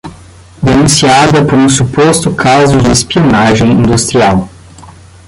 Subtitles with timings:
[0.63, 4.49] Denunciada por um suposto caso de espionagem industrial